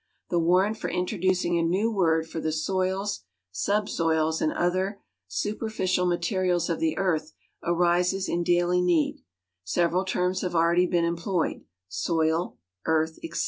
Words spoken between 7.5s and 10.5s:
arises in daily need; several terms